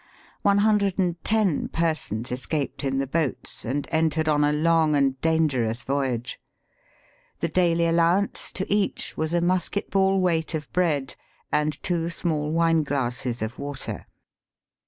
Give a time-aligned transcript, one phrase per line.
[0.41, 5.21] One hundred and ten persons escaped iu the boats, and entered on" a long and
[5.21, 6.39] dangerous voyage."
[7.39, 11.15] The daily allowance to each, was a musket ball weight | of bread,
[11.51, 14.07] and two small wineglasses of water.